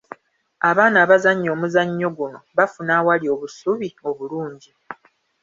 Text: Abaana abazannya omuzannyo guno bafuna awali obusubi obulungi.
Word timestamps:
Abaana 0.69 0.97
abazannya 1.05 1.49
omuzannyo 1.55 2.07
guno 2.17 2.39
bafuna 2.57 2.91
awali 2.99 3.25
obusubi 3.33 3.89
obulungi. 4.09 4.71